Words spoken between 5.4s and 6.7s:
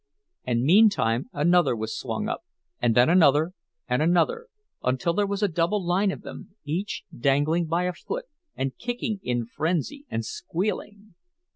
a double line of them,